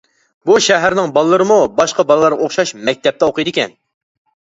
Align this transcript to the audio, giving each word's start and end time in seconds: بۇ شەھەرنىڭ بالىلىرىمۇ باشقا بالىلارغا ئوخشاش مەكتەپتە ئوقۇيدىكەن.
بۇ 0.49 0.55
شەھەرنىڭ 0.67 1.11
بالىلىرىمۇ 1.19 1.59
باشقا 1.81 2.07
بالىلارغا 2.15 2.43
ئوخشاش 2.49 2.75
مەكتەپتە 2.91 3.33
ئوقۇيدىكەن. 3.33 3.81